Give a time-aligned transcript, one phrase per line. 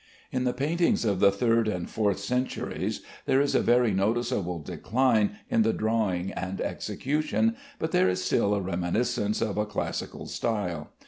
[0.31, 5.37] In the paintings of the third and fourth centuries there is a very noticeable decline
[5.47, 10.89] in the drawing and execution, but there is still a reminiscence of a classical style.